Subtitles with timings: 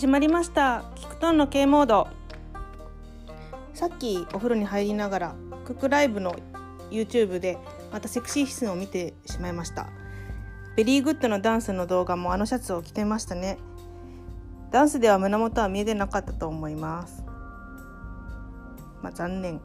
[0.00, 0.84] 始まりました。
[0.94, 2.08] キクトンの K モード。
[3.74, 5.34] さっきお風呂に入りながら
[5.66, 6.34] クックライブの
[6.90, 7.58] YouTube で
[7.92, 9.88] またセクシーヒスを見てしまいました。
[10.74, 13.58] ベリーグッドのダンスの動画もあのシャツを着てましたね。
[14.70, 17.22] ダンスでは胸元は見えてなかったと思います。
[19.02, 19.60] まあ残念。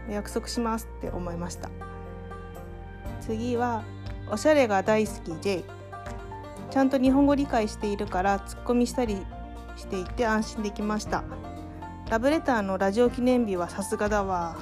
[0.09, 1.69] 約束しますって思いました。
[3.21, 3.83] 次は
[4.29, 5.63] おしゃれが大好き J
[6.69, 9.25] ちゃんと日本語理解しているからツッコミしたり
[9.77, 11.23] していて安心できました。
[12.09, 14.57] ラブレターのラジオ記念日はさすがだわ。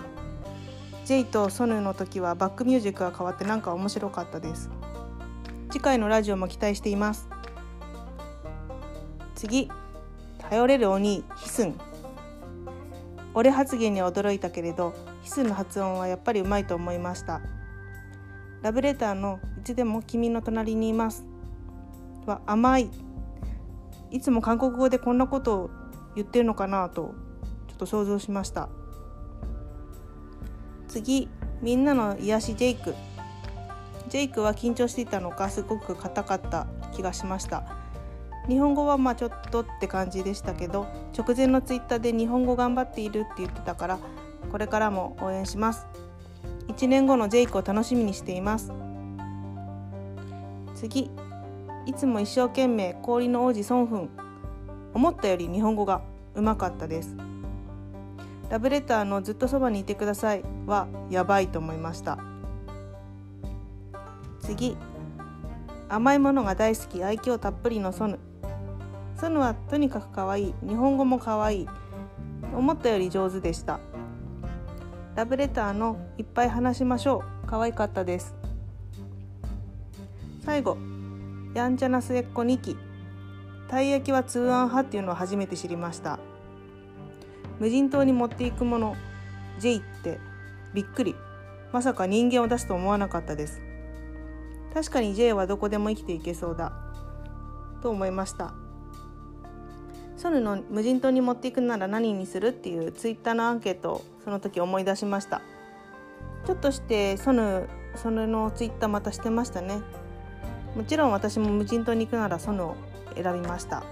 [1.06, 4.72] J とソヌの時はバックミュージックが変わってなんか面白かったです。
[5.70, 7.30] 次回のラジオも期待しています。
[9.36, 9.70] 次
[10.40, 11.76] 頼れる鬼ヒスン。
[13.36, 17.40] 俺発言には驚いたけれどヒスンの発音はやっぱりうまいと思いました。
[18.64, 21.24] ラブレターのいつでも君の隣にいます。
[22.26, 22.90] は甘い。
[24.10, 25.70] いつも韓国語でこんなことを
[26.16, 27.14] 言ってるのかなと
[27.68, 28.70] ちょっと想像しました。
[30.96, 31.28] 次
[31.62, 32.96] みんなの癒しジェイク。
[34.08, 37.66] ジェイクは緊張していたのかすごく硬かった気がしました。
[38.48, 44.00] 日本語はまあちょっとって感じでしたけど直前のツイッターで日本語頑張っているって言ってたから
[44.50, 45.86] これからも応援します。
[46.70, 48.72] 1年後のジェイクを楽しみにしています。
[50.76, 51.12] 次
[51.86, 54.10] いつも一生懸命氷の王子ソンフン。
[54.94, 56.04] 思ったより日本語が
[56.36, 57.18] うまかったです。
[58.50, 60.44] ラブレターのずっとそばにいてください。
[60.66, 62.20] はやばいと思いました。
[64.42, 64.78] 次。
[65.90, 67.04] 甘いものが大好き。
[67.04, 68.20] 愛嬌たっぷりのソヌ。
[69.18, 70.54] ソヌはとにかく可愛い。
[70.68, 71.68] 日本語も可愛い。
[72.56, 73.80] 思ったより上手でした。
[75.16, 77.48] ラブレターのいっぱい話しましょう。
[77.48, 78.36] 可愛かったです。
[80.44, 80.78] 最後。
[81.56, 82.76] やんちゃな末っ子2期
[83.70, 86.20] たい焼きは通案派っていうのを初めて知りました。
[87.60, 88.96] 無人島に持っていくもの。
[89.60, 90.20] J って
[90.74, 91.16] びっくり。
[91.72, 93.62] まさか人間を出すと思わなかったです。
[94.74, 96.74] 確かに J はどこでも生きていけそうだ。
[97.82, 98.54] と思いました。
[100.18, 105.42] ソヌの無人島に持っていくなら何にするっていうツイッターのアンケートをその時思い出しました。
[106.46, 109.82] ちょっとしてソヌソヌのツイッターまたしてましたね。
[110.76, 112.76] もちろん私も無人島に行くならソヌを
[113.16, 113.84] 選びました。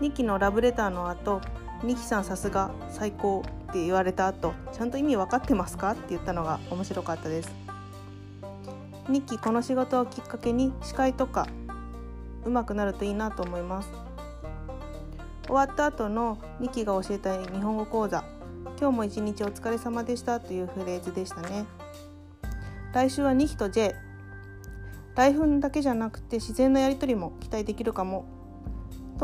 [0.00, 1.40] 2期のラブレターの後
[1.82, 5.92] 2期さんさすが最高って言われた後ちゃんと意味分かってますか？
[5.92, 7.52] って言ったのが面白かったです。
[9.08, 11.46] 2期この仕事をきっかけに司会とか
[12.44, 13.90] 上手くなるといいなと思います。
[15.46, 18.24] 終わった後の2期が教えた日本語講座
[18.80, 21.66] 今日も一日お疲れ様でしたというフレーズでしたね。
[22.94, 23.94] 来週は2期と J
[25.14, 28.24] 台風だけじゃなくて自然のやり取りも期待できるかも。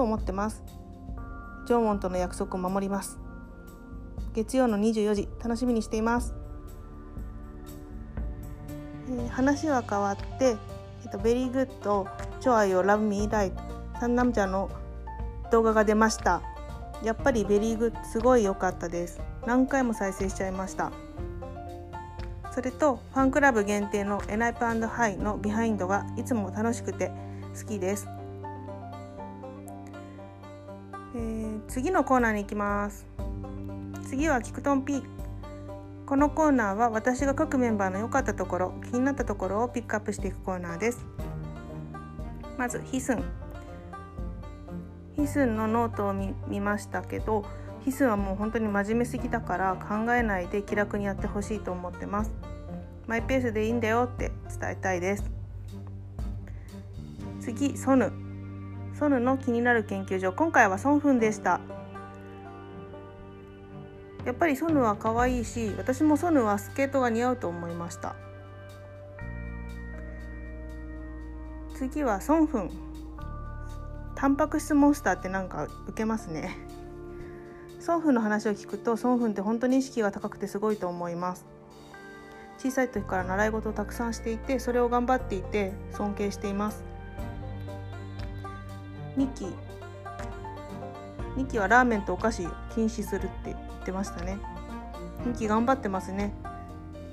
[0.01, 0.65] と思ってます。
[1.67, 3.19] ジョンウォンとの約束を守ります。
[4.33, 6.35] 月曜の24時楽しみにしています、
[9.09, 10.57] えー、話は変わって、
[11.03, 12.07] えっと、ベリーグッド
[12.41, 13.61] 超愛をラブミーライト
[13.99, 14.71] サンナムチャの
[15.53, 16.41] 動画が出ました。
[17.03, 19.21] やっぱりベリーグッドすごい良かったです。
[19.45, 20.93] 何回も再生しちゃいました。
[22.53, 27.13] それとファンクラブ限定のエナイプハイのビハインドがいつも楽しくて
[27.55, 28.09] 好きです、
[31.71, 33.07] 次のコーナーに行きます。
[34.09, 35.05] 次はキクトン P
[36.05, 41.07] このコーナーは私が各メンバーの良かったところ気になったところをピックアップしていくコーナーです。
[42.59, 43.23] まずヒスン。
[45.15, 47.45] ヒスンのノートを見ましたけど
[47.85, 52.33] ヒスンはもう本当に真面目すぎだから考えないで気楽にやってほしいと思ってます。
[53.07, 55.31] マイペースでいいんだよって伝えたいです。
[57.41, 58.30] 次ソヌ。
[59.01, 60.31] ソヌの気になる研究所。
[60.31, 61.63] 今回はソンフンでした。
[64.27, 68.15] やっぱりソヌは可愛いし私もソヌはスケートが似合うと思いました。
[71.77, 72.71] 次はソンフン。
[74.17, 76.59] タンパク質モンスターってなんか受けますね。
[77.79, 81.47] ソンフンの話を聞くとソンフンって本当に意識が高くてすごいと思います。
[82.59, 86.90] 小さい時から習い事をたくさんしていてそれを頑張っていて尊敬しています。
[89.17, 89.47] ミキ。
[91.37, 94.39] ミキはラーメンとお菓子禁止するって言ってましたね。
[95.25, 96.33] ミキ頑張ってますね。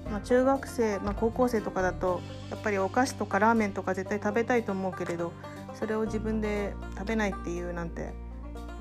[0.09, 5.33] まあ、中学生、まあ、高校生とかだとやっぱりお菓子とかラーメンとか絶対食べたいと思うけれど
[5.73, 8.13] それを自分で食べないっていうなんてやっ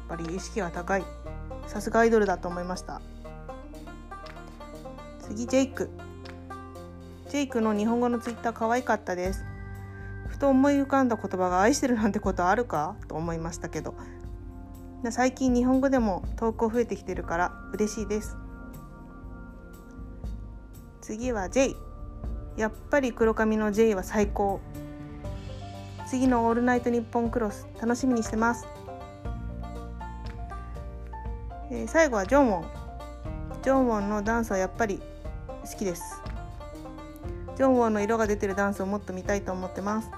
[0.08, 1.04] ぱり意識が高い。
[1.66, 3.00] さすがアイドルだと思いました。
[5.20, 5.90] 次ジェイク。
[7.28, 9.44] ジェイクの日本語のツイッター可愛かったです。
[10.36, 12.94] ふと思い浮かんだ言葉が愛してるなんてことあるか？
[13.08, 13.94] と思いましたけど。
[15.10, 18.36] 最近日本語でも投稿増えてきてるから嬉しいです。
[21.00, 21.74] 次は J
[22.58, 24.60] やっぱり黒髪の J は最高。
[26.06, 28.66] 次の「オールナイトニッポンクロス」楽しみにしてます、
[31.70, 32.64] えー、最後はジョンウォン。
[33.62, 35.00] ジョンウォンのダンスはやっぱり
[35.64, 36.20] 好きです。
[37.56, 40.10] ジョンウォンの色が出てるダンスをもっと見たいと思ってます。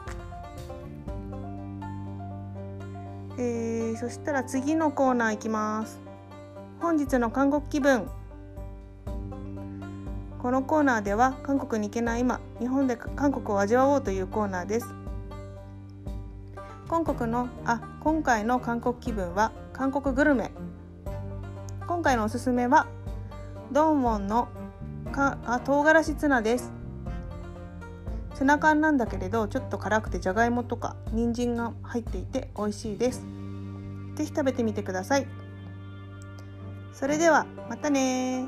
[3.41, 6.01] えー、そしたら次のコーナーいきます。
[6.81, 8.09] 本日の韓国気分。
[10.43, 14.87] このコーナーでは韓国に行けない今日本で韓国を味わおうというコーナーです。
[16.89, 20.51] 今国のあ今回の韓国気分は韓国グルメ。
[21.87, 22.89] 今回のおすすめは
[23.71, 24.49] ドンウォンの
[25.13, 26.78] かあ唐辛子ツナです。
[28.39, 33.25] ツナ缶なんだけれどちょっと辛くてじゃがいもとか人参が入っていて美味しいです。
[34.15, 35.27] 是非食べてみてください。
[36.93, 38.47] それではまたね